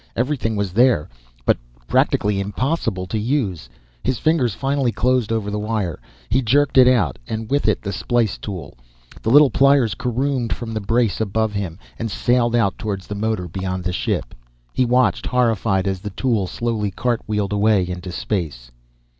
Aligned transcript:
Everything 0.15 0.55
was 0.55 0.73
there, 0.73 1.07
but 1.45 1.59
practically 1.87 2.39
impossible 2.39 3.05
to 3.05 3.19
use. 3.19 3.69
His 4.03 4.17
fingers 4.17 4.55
finally 4.55 4.91
closed 4.91 5.31
over 5.31 5.51
the 5.51 5.59
wire; 5.59 5.99
he 6.27 6.41
jerked 6.41 6.79
it 6.79 6.87
out 6.87 7.19
and 7.27 7.51
with 7.51 7.67
it 7.67 7.83
the 7.83 7.93
splice 7.93 8.39
tool. 8.39 8.75
The 9.21 9.29
little 9.29 9.51
pliers 9.51 9.93
caromed 9.93 10.53
from 10.53 10.71
the 10.73 10.81
brace 10.81 11.21
above 11.21 11.53
him 11.53 11.77
and 11.99 12.09
sailed 12.09 12.55
out 12.55 12.79
toward 12.79 13.01
the 13.01 13.13
motor, 13.13 13.47
beyond 13.47 13.83
the 13.83 13.93
ship. 13.93 14.33
He 14.73 14.85
watched, 14.85 15.27
horrified, 15.27 15.87
as 15.87 15.99
the 15.99 16.09
tool 16.09 16.47
slowly 16.47 16.89
cartwheeled 16.89 17.53
away 17.53 17.87
into 17.87 18.11
space. 18.11 18.71